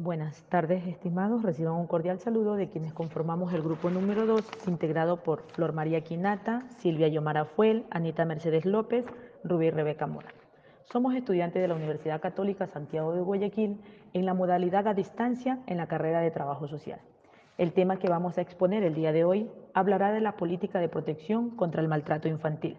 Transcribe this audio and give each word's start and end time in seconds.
Buenas 0.00 0.44
tardes, 0.44 0.86
estimados. 0.86 1.42
Reciban 1.42 1.74
un 1.74 1.88
cordial 1.88 2.20
saludo 2.20 2.54
de 2.54 2.68
quienes 2.68 2.92
conformamos 2.92 3.52
el 3.52 3.62
grupo 3.62 3.90
número 3.90 4.26
2, 4.26 4.44
integrado 4.68 5.24
por 5.24 5.42
Flor 5.50 5.72
María 5.72 6.02
Quinata, 6.02 6.68
Silvia 6.78 7.08
Yomara 7.08 7.46
Fuel, 7.46 7.84
Anita 7.90 8.24
Mercedes 8.24 8.64
López, 8.64 9.04
Rubí 9.42 9.70
Rebeca 9.70 10.06
Mora. 10.06 10.32
Somos 10.84 11.16
estudiantes 11.16 11.60
de 11.60 11.66
la 11.66 11.74
Universidad 11.74 12.20
Católica 12.20 12.68
Santiago 12.68 13.12
de 13.12 13.22
Guayaquil 13.22 13.80
en 14.12 14.24
la 14.24 14.34
modalidad 14.34 14.86
a 14.86 14.94
distancia 14.94 15.58
en 15.66 15.78
la 15.78 15.88
carrera 15.88 16.20
de 16.20 16.30
Trabajo 16.30 16.68
Social. 16.68 17.00
El 17.56 17.72
tema 17.72 17.98
que 17.98 18.08
vamos 18.08 18.38
a 18.38 18.42
exponer 18.42 18.84
el 18.84 18.94
día 18.94 19.10
de 19.10 19.24
hoy 19.24 19.50
hablará 19.74 20.12
de 20.12 20.20
la 20.20 20.36
política 20.36 20.78
de 20.78 20.88
protección 20.88 21.50
contra 21.56 21.82
el 21.82 21.88
maltrato 21.88 22.28
infantil. 22.28 22.76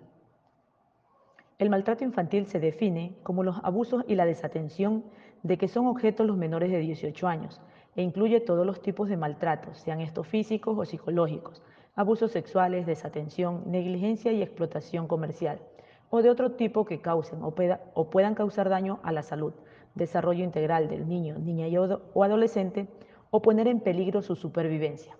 El 1.59 1.69
maltrato 1.69 2.05
infantil 2.05 2.47
se 2.47 2.61
define 2.61 3.17
como 3.21 3.43
los 3.43 3.57
abusos 3.63 4.05
y 4.07 4.15
la 4.15 4.25
desatención 4.25 5.03
de 5.43 5.57
que 5.57 5.67
son 5.67 5.87
objetos 5.87 6.25
los 6.25 6.37
menores 6.37 6.71
de 6.71 6.79
18 6.79 7.27
años 7.27 7.59
e 7.97 8.01
incluye 8.01 8.39
todos 8.39 8.65
los 8.65 8.81
tipos 8.81 9.09
de 9.09 9.17
maltratos, 9.17 9.77
sean 9.77 9.99
estos 9.99 10.25
físicos 10.25 10.77
o 10.77 10.85
psicológicos, 10.85 11.61
abusos 11.95 12.31
sexuales, 12.31 12.85
desatención, 12.85 13.63
negligencia 13.65 14.31
y 14.31 14.41
explotación 14.41 15.05
comercial, 15.05 15.59
o 16.09 16.21
de 16.21 16.29
otro 16.29 16.53
tipo 16.53 16.85
que 16.85 17.01
causen 17.01 17.39
o, 17.43 17.51
puedan 18.09 18.35
causar 18.35 18.69
daño 18.69 19.01
a 19.03 19.11
la 19.11 19.21
salud, 19.21 19.51
desarrollo 19.95 20.45
integral 20.45 20.87
del 20.87 21.09
niño, 21.09 21.39
niña 21.39 21.67
o 22.13 22.23
adolescente, 22.23 22.87
o 23.31 23.41
poner 23.41 23.67
en 23.67 23.81
peligro 23.81 24.21
su 24.21 24.37
supervivencia. 24.37 25.17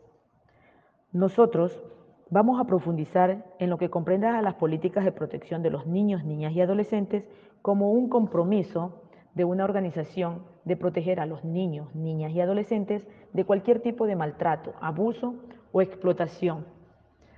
Nosotros 1.12 1.84
Vamos 2.32 2.62
a 2.62 2.66
profundizar 2.66 3.44
en 3.58 3.72
lo 3.72 3.80
que 3.80 3.90
comprende 3.90 4.28
a 4.28 4.44
las 4.44 4.54
políticas 4.54 5.04
de 5.04 5.12
protección 5.12 5.64
de 5.64 5.72
los 5.72 5.88
niños, 5.88 6.24
niñas 6.24 6.54
y 6.54 6.62
adolescentes 6.62 7.28
como 7.64 7.92
un 7.92 8.08
compromiso 8.08 9.02
de 9.34 9.46
una 9.46 9.64
organización 9.64 10.44
de 10.64 10.78
proteger 10.78 11.20
a 11.20 11.26
los 11.26 11.44
niños, 11.44 11.94
niñas 11.96 12.32
y 12.32 12.40
adolescentes 12.40 13.08
de 13.34 13.46
cualquier 13.46 13.80
tipo 13.80 14.06
de 14.06 14.16
maltrato, 14.16 14.74
abuso 14.80 15.34
o 15.72 15.82
explotación 15.82 16.68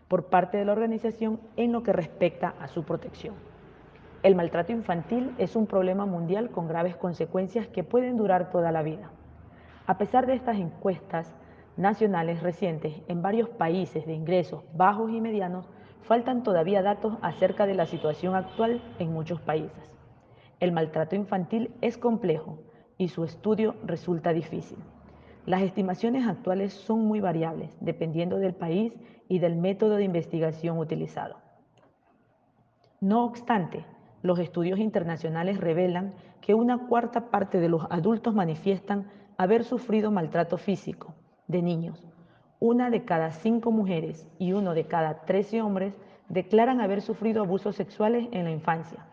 por 0.10 0.26
parte 0.26 0.58
de 0.58 0.66
la 0.66 0.74
organización 0.74 1.40
en 1.56 1.72
lo 1.72 1.84
que 1.84 1.94
respecta 1.94 2.54
a 2.60 2.68
su 2.68 2.84
protección. 2.84 3.36
El 4.24 4.36
maltrato 4.36 4.74
infantil 4.74 5.34
es 5.38 5.56
un 5.56 5.68
problema 5.68 6.06
mundial 6.06 6.50
con 6.50 6.68
graves 6.68 6.98
consecuencias 6.98 7.66
que 7.68 7.86
pueden 7.86 8.18
durar 8.18 8.52
toda 8.52 8.74
la 8.74 8.84
vida. 8.84 9.10
A 9.88 9.98
pesar 9.98 10.28
de 10.28 10.34
estas 10.34 10.58
encuestas, 10.58 11.34
nacionales 11.78 12.42
recientes 12.42 13.02
en 13.08 13.22
varios 13.22 13.50
países 13.50 14.06
de 14.06 14.14
ingresos 14.14 14.64
bajos 14.74 15.12
y 15.12 15.22
medianos, 15.22 15.70
faltan 16.04 16.44
todavía 16.44 16.82
datos 16.82 17.18
acerca 17.22 17.66
de 17.66 17.76
la 17.76 17.86
situación 17.86 18.36
actual 18.36 18.82
en 19.00 19.14
muchos 19.14 19.40
países. 19.42 19.92
El 20.60 20.72
maltrato 20.72 21.16
infantil 21.16 21.72
es 21.82 21.98
complejo 21.98 22.60
y 22.98 23.08
su 23.08 23.24
estudio 23.24 23.76
resulta 23.84 24.34
difícil. 24.34 24.78
Las 25.46 25.64
estimaciones 25.64 26.28
actuales 26.28 26.74
son 26.74 27.06
muy 27.06 27.20
variables, 27.20 27.76
dependiendo 27.80 28.38
del 28.38 28.54
país 28.54 28.94
y 29.28 29.40
del 29.40 29.56
método 29.56 29.96
de 29.96 30.04
investigación 30.04 30.78
utilizado. 30.78 31.38
No 33.00 33.26
obstante, 33.26 33.84
los 34.22 34.38
estudios 34.38 34.78
internacionales 34.78 35.60
revelan 35.60 36.14
que 36.42 36.54
una 36.54 36.88
cuarta 36.88 37.32
parte 37.32 37.60
de 37.60 37.70
los 37.70 37.88
adultos 37.90 38.36
manifiestan 38.36 39.10
haber 39.38 39.64
sufrido 39.64 40.12
maltrato 40.12 40.58
físico, 40.58 41.16
de 41.52 41.62
niños. 41.62 42.04
Una 42.60 42.90
de 42.90 43.06
cada 43.06 43.32
cinco 43.32 43.72
mujeres 43.72 44.28
y 44.40 44.54
uno 44.54 44.74
de 44.74 44.86
cada 44.86 45.26
trece 45.26 45.62
hombres 45.62 45.98
declaran 46.30 46.82
haber 46.82 47.02
sufrido 47.02 47.44
abusos 47.44 47.76
sexuales 47.76 48.28
en 48.32 48.46
la 48.46 48.52
infancia. 48.52 49.06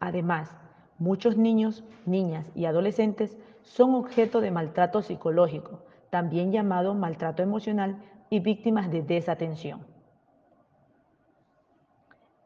Además, 0.00 0.56
muchos 0.98 1.36
niños, 1.36 1.84
niñas 2.06 2.46
y 2.54 2.66
adolescentes 2.66 3.36
son 3.62 3.94
objeto 3.94 4.40
de 4.40 4.50
maltrato 4.50 5.02
psicológico, 5.02 5.82
también 6.10 6.52
llamado 6.52 6.94
maltrato 6.94 7.42
emocional, 7.42 8.02
y 8.30 8.40
víctimas 8.40 8.90
de 8.90 9.02
desatención. 9.02 9.80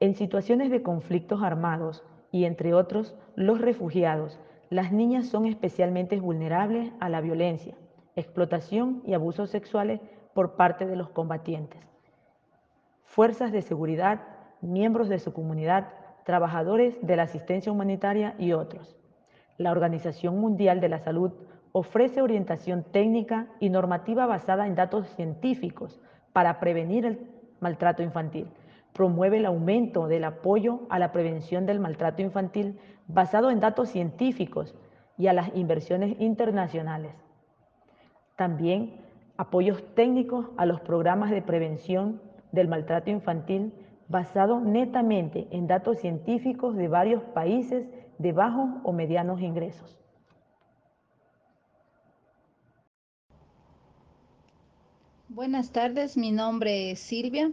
En 0.01 0.15
situaciones 0.15 0.71
de 0.71 0.83
conflictos 0.83 1.43
armados 1.43 2.03
y 2.31 2.45
entre 2.45 2.75
otros 2.75 3.17
los 3.35 3.61
refugiados, 3.61 4.39
las 4.71 4.93
niñas 4.93 5.27
son 5.27 5.47
especialmente 5.47 6.19
vulnerables 6.19 6.93
a 7.01 7.09
la 7.09 7.21
violencia, 7.21 7.77
explotación 8.17 9.03
y 9.07 9.15
abusos 9.15 9.51
sexuales 9.51 10.01
por 10.35 10.57
parte 10.57 10.87
de 10.87 10.97
los 10.97 11.11
combatientes. 11.11 11.81
Fuerzas 13.05 13.53
de 13.53 13.63
seguridad, 13.63 14.23
miembros 14.61 15.09
de 15.09 15.19
su 15.19 15.33
comunidad, 15.33 15.89
trabajadores 16.25 16.97
de 17.03 17.17
la 17.17 17.25
asistencia 17.25 17.73
humanitaria 17.73 18.35
y 18.39 18.53
otros. 18.53 18.97
La 19.59 19.71
Organización 19.71 20.39
Mundial 20.39 20.81
de 20.81 20.89
la 20.89 20.99
Salud 20.99 21.33
ofrece 21.73 22.23
orientación 22.23 22.85
técnica 22.85 23.49
y 23.61 23.71
normativa 23.71 24.27
basada 24.27 24.67
en 24.67 24.75
datos 24.75 25.09
científicos 25.17 26.01
para 26.33 26.61
prevenir 26.61 27.07
el 27.07 27.31
maltrato 27.61 28.03
infantil. 28.03 28.49
Promueve 28.93 29.39
el 29.39 29.47
aumento 29.47 30.07
del 30.07 30.25
apoyo 30.25 30.81
a 30.91 30.99
la 30.99 31.13
prevención 31.13 31.65
del 31.65 31.81
maltrato 31.81 32.23
infantil 32.23 32.79
basado 33.09 33.51
en 33.51 33.61
datos 33.61 33.89
científicos 33.89 34.75
y 35.17 35.27
a 35.27 35.33
las 35.33 35.55
inversiones 35.55 36.17
internacionales. 36.21 37.15
También 38.37 39.01
apoyos 39.37 39.83
técnicos 39.95 40.47
a 40.57 40.67
los 40.67 40.81
programas 40.81 41.31
de 41.31 41.43
prevención 41.43 42.21
del 42.53 42.69
maltrato 42.69 43.11
infantil 43.11 43.73
basado 44.09 44.61
netamente 44.61 45.49
en 45.51 45.67
datos 45.67 45.99
científicos 45.99 46.77
de 46.77 46.89
varios 46.89 47.23
países 47.35 47.87
de 48.19 48.33
bajos 48.33 48.71
o 48.85 48.93
medianos 48.93 49.41
ingresos. 49.41 49.99
Buenas 55.29 55.73
tardes, 55.73 56.19
mi 56.19 56.31
nombre 56.31 56.91
es 56.91 57.01
Silvia 57.01 57.53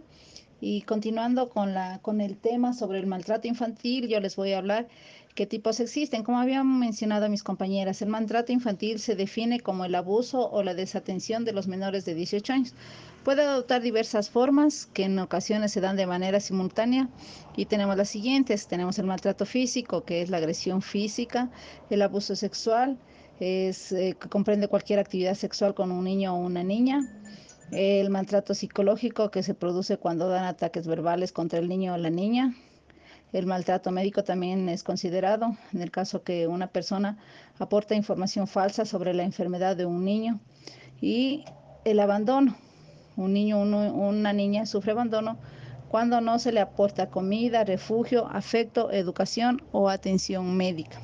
y 0.60 0.82
continuando 0.82 1.48
con, 1.48 1.74
la, 1.74 2.00
con 2.02 2.20
el 2.20 2.36
tema 2.36 2.74
sobre 2.74 2.98
el 2.98 3.06
maltrato 3.06 3.48
infantil, 3.48 4.08
yo 4.08 4.20
les 4.20 4.36
voy 4.36 4.52
a 4.52 4.58
hablar 4.58 4.88
qué 5.34 5.46
tipos 5.46 5.80
existen. 5.80 6.22
Como 6.22 6.38
habían 6.38 6.78
mencionado 6.78 7.28
mis 7.28 7.42
compañeras, 7.42 8.02
el 8.02 8.08
maltrato 8.08 8.52
infantil 8.52 8.98
se 8.98 9.16
define 9.16 9.60
como 9.60 9.84
el 9.84 9.94
abuso 9.94 10.50
o 10.50 10.62
la 10.62 10.74
desatención 10.74 11.44
de 11.44 11.52
los 11.52 11.66
menores 11.66 12.04
de 12.04 12.14
18 12.14 12.52
años. 12.52 12.74
Puede 13.24 13.42
adoptar 13.42 13.82
diversas 13.82 14.30
formas 14.30 14.86
que 14.92 15.04
en 15.04 15.18
ocasiones 15.18 15.72
se 15.72 15.80
dan 15.80 15.96
de 15.96 16.06
manera 16.06 16.40
simultánea 16.40 17.08
y 17.56 17.66
tenemos 17.66 17.96
las 17.96 18.08
siguientes. 18.08 18.66
Tenemos 18.66 18.98
el 18.98 19.06
maltrato 19.06 19.46
físico, 19.46 20.04
que 20.04 20.22
es 20.22 20.30
la 20.30 20.38
agresión 20.38 20.82
física, 20.82 21.50
el 21.90 22.02
abuso 22.02 22.36
sexual, 22.36 22.98
eh, 23.40 23.72
que 23.90 24.28
comprende 24.28 24.68
cualquier 24.68 24.98
actividad 24.98 25.34
sexual 25.34 25.74
con 25.74 25.90
un 25.90 26.04
niño 26.04 26.34
o 26.34 26.38
una 26.38 26.62
niña 26.62 27.19
el 27.72 28.10
maltrato 28.10 28.54
psicológico 28.54 29.30
que 29.30 29.42
se 29.42 29.54
produce 29.54 29.96
cuando 29.96 30.28
dan 30.28 30.44
ataques 30.44 30.86
verbales 30.86 31.32
contra 31.32 31.58
el 31.58 31.68
niño 31.68 31.94
o 31.94 31.96
la 31.96 32.10
niña. 32.10 32.54
El 33.32 33.46
maltrato 33.46 33.92
médico 33.92 34.24
también 34.24 34.68
es 34.68 34.82
considerado 34.82 35.56
en 35.72 35.82
el 35.82 35.90
caso 35.90 36.22
que 36.24 36.48
una 36.48 36.66
persona 36.66 37.18
aporta 37.58 37.94
información 37.94 38.48
falsa 38.48 38.84
sobre 38.84 39.14
la 39.14 39.22
enfermedad 39.22 39.76
de 39.76 39.86
un 39.86 40.04
niño. 40.04 40.40
Y 41.00 41.44
el 41.84 42.00
abandono. 42.00 42.56
Un 43.16 43.34
niño 43.34 43.60
o 43.60 44.08
una 44.08 44.32
niña 44.32 44.66
sufre 44.66 44.92
abandono 44.92 45.38
cuando 45.88 46.20
no 46.20 46.38
se 46.38 46.52
le 46.52 46.60
aporta 46.60 47.10
comida, 47.10 47.64
refugio, 47.64 48.26
afecto, 48.28 48.90
educación 48.92 49.62
o 49.72 49.88
atención 49.88 50.56
médica. 50.56 51.00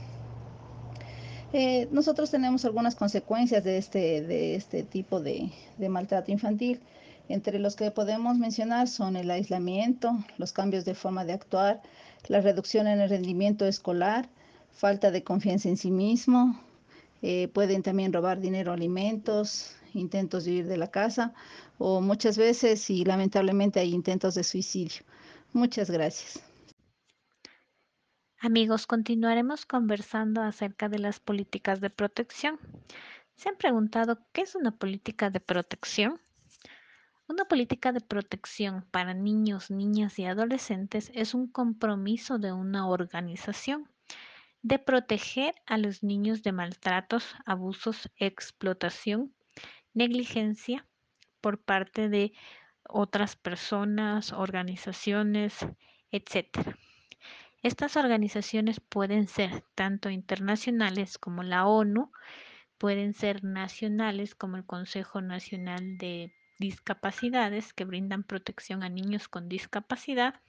Eh, 1.59 1.89
nosotros 1.91 2.31
tenemos 2.31 2.67
algunas 2.67 2.95
consecuencias 2.95 3.65
de 3.65 3.79
este, 3.79 4.21
de 4.21 4.57
este 4.57 4.83
tipo 4.83 5.21
de, 5.21 5.51
maltrato 5.89 6.31
infantil. 6.31 6.83
Entre 7.31 7.59
los 7.59 7.77
que 7.77 7.91
podemos 7.91 8.37
mencionar 8.37 8.89
son 8.89 9.17
el 9.17 9.31
aislamiento, 9.31 10.23
los 10.37 10.53
cambios 10.53 10.85
de 10.85 10.95
forma 10.95 11.25
de 11.25 11.33
actuar, 11.33 11.81
la 12.29 12.43
reducción 12.43 12.87
en 12.87 13.01
el 13.01 13.09
rendimiento 13.09 13.65
escolar, 13.65 14.29
falta 14.71 15.11
de 15.11 15.25
confianza 15.25 15.71
en 15.71 15.79
sí 15.79 15.91
mismo, 15.91 16.61
eh, 17.23 17.49
pueden 17.49 17.83
también 17.83 18.13
robar 18.13 18.39
dinero, 18.39 18.75
alimentos, 18.75 19.77
intentos 19.95 20.45
de 20.45 20.51
huir 20.51 20.67
de 20.67 20.77
la 20.77 20.91
casa 20.91 21.33
o 21.79 22.03
muchas 22.03 22.37
veces 22.37 22.91
y 22.91 23.03
lamentablemente 23.07 23.81
hay 23.81 23.95
intentos 23.95 24.35
de 24.35 24.45
suicidio. 24.45 25.05
Muchas 25.55 25.89
gracias. 25.89 26.46
Amigos, 28.39 28.87
continuaremos 28.87 29.65
conversando 29.65 30.43
acerca 30.43 30.91
de 30.91 30.99
las 30.99 31.21
políticas 31.21 31.81
de 31.81 31.89
protección. 31.89 32.59
¿Se 33.35 33.49
han 33.49 33.57
preguntado 33.57 34.19
qué 34.35 34.43
es 34.43 34.55
una 34.55 34.73
política 34.73 35.31
de 35.31 35.41
protección? 35.41 36.21
Una 37.29 37.47
política 37.47 37.93
de 37.93 38.03
protección 38.03 38.87
para 38.91 39.15
niños, 39.15 39.71
niñas 39.71 40.19
y 40.19 40.27
adolescentes 40.27 41.11
es 41.15 41.33
un 41.33 41.51
compromiso 41.51 42.39
de 42.39 42.53
una 42.53 42.87
organización 42.87 43.91
de 44.61 44.79
proteger 44.79 45.55
a 45.65 45.79
los 45.79 46.03
niños 46.03 46.43
de 46.43 46.53
maltratos, 46.53 47.35
abusos, 47.47 48.11
explotación, 48.17 49.35
negligencia 49.95 50.87
por 51.41 51.59
parte 51.59 52.11
de 52.11 52.35
otras 52.87 53.35
personas, 53.35 54.33
organizaciones, 54.33 55.55
etc. 56.11 56.77
Estas 57.67 57.97
organizaciones 57.97 58.79
pueden 58.79 59.27
ser 59.27 59.65
tanto 59.75 60.09
internacionales 60.09 61.19
como 61.19 61.43
la 61.43 61.67
ONU, 61.67 62.13
Pueden 62.79 63.13
ser 63.13 63.43
nacionales 63.43 64.37
como 64.37 64.57
el 64.57 64.65
Consejo 64.65 65.21
Nacional 65.21 65.99
de 65.99 66.33
Discapacidades 66.61 67.73
que 67.73 67.85
brindan 67.85 68.23
protección 68.23 68.85
a 68.85 68.89
niños 68.89 69.27
con 69.27 69.49
discapacidad 69.49 70.41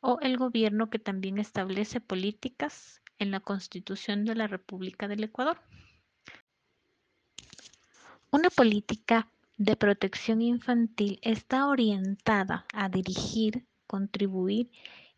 o 0.00 0.18
el 0.22 0.38
gobierno 0.38 0.88
que 0.88 0.98
también 0.98 1.36
establece 1.36 2.00
políticas 2.00 3.02
en 3.18 3.30
la 3.30 3.40
Constitución 3.40 4.24
de 4.24 4.36
la 4.36 4.46
República 4.46 5.06
del 5.06 5.22
Ecuador. 5.24 5.60
Una 8.30 8.48
política 8.48 9.28
de 9.58 9.76
protección 9.76 10.40
infantil 10.40 11.18
está 11.20 11.66
orientada 11.66 12.64
a 12.72 12.88
dirigir, 12.88 13.66
contribuir 13.86 14.70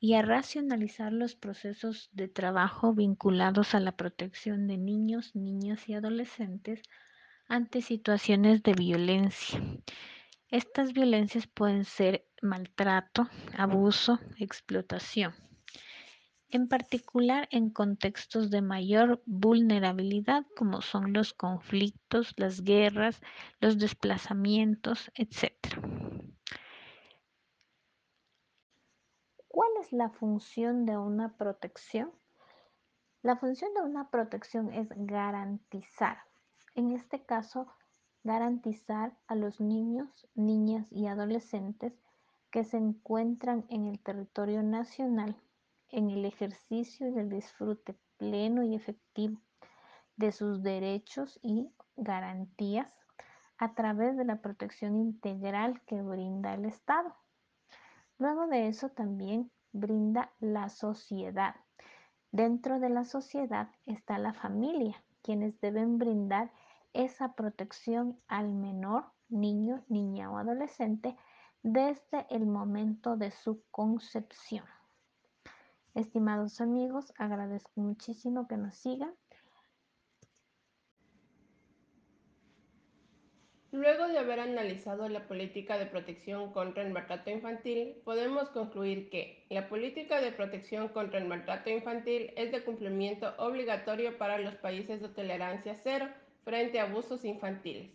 y 0.02 0.14
a 0.14 0.22
racionalizar 0.22 1.12
los 1.12 1.37
procesos 1.37 2.10
de 2.12 2.26
trabajo 2.26 2.93
vinculados 2.93 3.72
a 3.76 3.78
la 3.78 3.93
protección 3.93 4.66
de 4.66 4.76
niños, 4.76 5.37
niñas 5.37 5.88
y 5.88 5.94
adolescentes 5.94 6.82
ante 7.46 7.82
situaciones 7.82 8.64
de 8.64 8.72
violencia. 8.72 9.62
Estas 10.49 10.93
violencias 10.93 11.46
pueden 11.46 11.84
ser 11.84 12.26
maltrato, 12.43 13.28
abuso, 13.56 14.19
explotación 14.38 15.34
en 16.52 16.69
particular 16.69 17.49
en 17.50 17.70
contextos 17.70 18.50
de 18.50 18.60
mayor 18.60 19.22
vulnerabilidad 19.25 20.44
como 20.54 20.82
son 20.82 21.14
los 21.14 21.32
conflictos, 21.32 22.34
las 22.37 22.62
guerras, 22.62 23.20
los 23.60 23.78
desplazamientos, 23.78 25.10
etc. 25.14 25.54
¿Cuál 29.52 29.69
es 29.82 29.93
la 29.93 30.08
función 30.08 30.87
de 30.87 30.96
una 30.96 31.37
protección? 31.37 32.10
La 33.22 33.37
función 33.37 33.72
de 33.75 33.82
una 33.82 34.08
protección 34.08 34.72
es 34.72 34.88
garantizar, 34.96 36.16
en 36.75 36.90
este 36.90 37.25
caso, 37.25 37.69
garantizar 38.25 39.16
a 39.26 39.34
los 39.34 39.60
niños, 39.60 40.26
niñas 40.34 40.90
y 40.90 41.06
adolescentes 41.06 41.93
que 42.50 42.64
se 42.64 42.78
encuentran 42.78 43.66
en 43.69 43.84
el 43.84 44.00
territorio 44.00 44.62
nacional 44.62 45.37
en 45.90 46.08
el 46.08 46.25
ejercicio 46.25 47.06
y 47.08 47.19
el 47.19 47.28
disfrute 47.28 47.94
pleno 48.16 48.64
y 48.64 48.75
efectivo 48.75 49.38
de 50.16 50.32
sus 50.32 50.62
derechos 50.62 51.38
y 51.43 51.70
garantías 51.96 52.90
a 53.58 53.75
través 53.75 54.16
de 54.16 54.25
la 54.25 54.40
protección 54.40 54.96
integral 54.96 55.82
que 55.82 56.00
brinda 56.00 56.54
el 56.54 56.64
Estado. 56.64 57.14
Luego 58.19 58.47
de 58.47 58.69
eso 58.69 58.91
también 58.91 59.50
brinda 59.73 60.32
la 60.41 60.69
sociedad. 60.69 61.56
Dentro 62.31 62.79
de 62.81 62.88
la 62.88 63.05
sociedad 63.05 63.70
está 63.87 64.19
la 64.19 64.32
familia, 64.32 65.03
quienes 65.23 65.61
deben 65.61 65.99
brindar 65.99 66.50
esa 66.93 67.35
protección 67.35 68.20
al 68.29 68.53
menor, 68.53 69.12
niño, 69.29 69.85
niña 69.88 70.31
o 70.31 70.38
adolescente 70.38 71.17
desde 71.62 72.26
el 72.31 72.47
momento 72.47 73.17
de 73.17 73.31
su 73.31 73.62
concepción. 73.70 74.64
Estimados 75.94 76.61
amigos, 76.61 77.12
agradezco 77.19 77.81
muchísimo 77.81 78.49
que 78.49 78.56
nos 78.56 78.76
sigan. 78.76 79.14
Luego 83.72 84.06
de 84.06 84.19
haber 84.19 84.38
analizado 84.38 85.08
la 85.08 85.26
política 85.26 85.78
de 85.78 85.86
protección 85.86 86.52
contra 86.52 86.82
el 86.82 86.92
maltrato 86.92 87.30
infantil, 87.30 87.96
podemos 88.04 88.50
concluir 88.50 89.08
que 89.08 89.46
la 89.48 89.70
política 89.70 90.20
de 90.20 90.30
protección 90.30 90.88
contra 90.88 91.19
el 91.19 91.24
maltrato 91.24 91.70
infantil 91.70 92.34
es 92.36 92.52
de 92.52 92.62
cumplimiento 92.64 93.32
obligatorio 93.38 94.19
para 94.19 94.36
los 94.36 94.56
países 94.56 95.00
de 95.00 95.08
tolerancia 95.08 95.74
cero 95.82 96.06
frente 96.44 96.80
a 96.80 96.82
abusos 96.82 97.24
infantiles, 97.24 97.90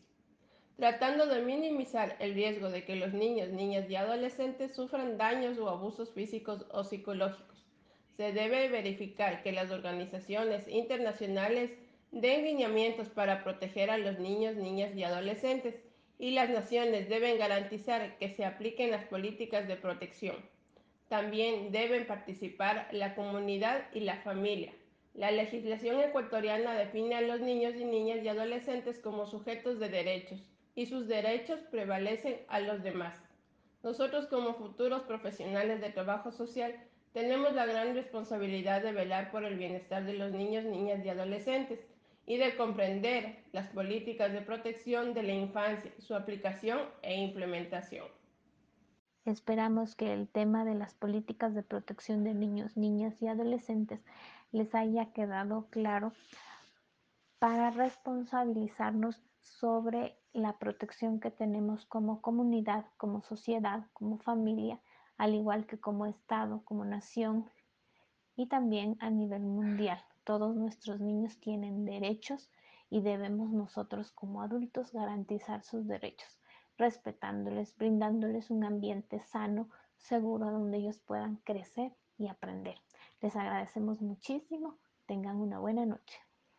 tratando 0.77 1.27
de 1.27 1.43
minimizar 1.43 2.15
el 2.19 2.33
riesgo 2.33 2.71
de 2.71 2.83
que 2.83 2.95
los 2.95 3.13
niños, 3.13 3.49
niñas 3.49 3.87
y 3.87 3.97
adolescentes 3.97 4.75
sufran 4.75 5.19
daños 5.19 5.59
o 5.59 5.69
abusos 5.69 6.11
físicos 6.11 6.65
o 6.71 6.83
psicológicos. 6.85 7.67
Se 8.15 8.33
debe 8.33 8.67
verificar 8.69 9.43
que 9.43 9.51
las 9.51 9.69
organizaciones 9.69 10.67
internacionales 10.67 11.69
den 12.21 12.45
lineamientos 12.45 13.09
para 13.09 13.43
proteger 13.43 13.91
a 13.91 13.97
los 13.99 14.17
niños, 14.17 14.55
niñas 14.55 14.95
y 14.95 15.03
adolescentes 15.03 15.75
y 16.17 16.31
las 16.31 16.49
naciones 16.49 17.09
deben 17.09 17.37
garantizar 17.37 18.17
que 18.17 18.29
se 18.29 18.43
apliquen 18.43 18.89
las 18.89 19.05
políticas 19.05 19.67
de 19.67 19.75
protección. 19.75 20.35
También 21.09 21.71
deben 21.71 22.07
participar 22.07 22.87
la 22.91 23.13
comunidad 23.13 23.83
y 23.93 23.99
la 23.99 24.17
familia. 24.17 24.73
La 25.13 25.29
legislación 25.29 25.99
ecuatoriana 25.99 26.73
define 26.73 27.15
a 27.15 27.21
los 27.21 27.39
niños 27.39 27.75
y 27.75 27.85
niñas 27.85 28.23
y 28.23 28.29
adolescentes 28.29 28.99
como 28.99 29.27
sujetos 29.27 29.79
de 29.79 29.89
derechos 29.89 30.41
y 30.73 30.87
sus 30.87 31.07
derechos 31.07 31.59
prevalecen 31.69 32.37
a 32.47 32.59
los 32.59 32.81
demás. 32.81 33.15
Nosotros 33.83 34.25
como 34.25 34.55
futuros 34.55 35.03
profesionales 35.03 35.81
de 35.81 35.91
trabajo 35.91 36.31
social 36.31 36.75
tenemos 37.13 37.53
la 37.53 37.67
gran 37.67 37.93
responsabilidad 37.93 38.81
de 38.81 38.91
velar 38.91 39.29
por 39.31 39.45
el 39.45 39.55
bienestar 39.55 40.03
de 40.03 40.13
los 40.13 40.31
niños, 40.31 40.65
niñas 40.65 41.05
y 41.05 41.09
adolescentes 41.09 41.79
y 42.27 42.37
de 42.37 42.55
comprender 42.55 43.43
las 43.53 43.67
políticas 43.69 44.31
de 44.33 44.41
protección 44.41 45.15
de 45.15 45.23
la 45.23 45.33
infancia, 45.33 45.91
su 45.97 46.13
aplicación 46.13 46.79
e 47.01 47.19
implementación. 47.19 48.05
Esperamos 49.25 49.95
que 49.95 50.13
el 50.13 50.27
tema 50.27 50.63
de 50.63 50.75
las 50.75 50.93
políticas 50.93 51.55
de 51.55 51.63
protección 51.63 52.23
de 52.23 52.35
niños, 52.35 52.77
niñas 52.77 53.19
y 53.21 53.27
adolescentes 53.27 53.99
les 54.51 54.75
haya 54.75 55.11
quedado 55.13 55.67
claro 55.71 56.13
para 57.39 57.71
responsabilizarnos 57.71 59.19
sobre 59.41 60.17
la 60.33 60.59
protección 60.59 61.19
que 61.19 61.31
tenemos 61.31 61.85
como 61.85 62.21
comunidad, 62.21 62.85
como 62.97 63.21
sociedad, 63.21 63.87
como 63.93 64.19
familia 64.19 64.79
al 65.17 65.33
igual 65.33 65.65
que 65.65 65.79
como 65.79 66.05
Estado, 66.05 66.61
como 66.63 66.85
nación 66.85 67.49
y 68.35 68.47
también 68.47 68.97
a 68.99 69.09
nivel 69.09 69.41
mundial. 69.41 70.03
Todos 70.27 70.57
nuestros 70.57 70.99
niños 70.99 71.39
tienen 71.39 71.85
derechos 71.85 72.51
y 72.89 72.99
debemos 72.99 73.49
nosotros 73.51 74.11
como 74.11 74.41
adultos 74.41 74.91
garantizar 74.91 75.63
sus 75.63 75.87
derechos, 75.87 76.37
respetándoles, 76.77 77.77
brindándoles 77.77 78.51
un 78.51 78.65
ambiente 78.65 79.21
sano, 79.21 79.69
seguro, 79.95 80.51
donde 80.51 80.79
ellos 80.79 80.99
puedan 80.99 81.37
crecer 81.45 81.95
y 82.17 82.27
aprender. 82.27 82.75
Les 83.21 83.37
agradecemos 83.37 84.01
muchísimo. 84.01 84.77
Tengan 85.05 85.37
una 85.37 85.59
buena 85.59 85.85
noche. 85.85 86.19